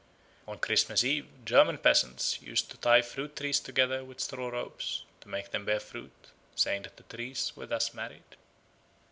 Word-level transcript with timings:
On 0.47 0.57
Christmas 0.57 1.03
Eve 1.03 1.27
German 1.45 1.77
peasants 1.77 2.41
used 2.41 2.71
to 2.71 2.77
tie 2.79 3.03
fruit 3.03 3.35
trees 3.35 3.59
together 3.59 4.03
with 4.03 4.19
straw 4.19 4.49
ropes 4.49 5.03
to 5.19 5.29
make 5.29 5.51
them 5.51 5.63
bear 5.63 5.79
fruit, 5.79 6.31
saying 6.55 6.81
that 6.81 6.97
the 6.97 7.03
trees 7.15 7.55
were 7.55 7.67
thus 7.67 7.93
married. 7.93 8.35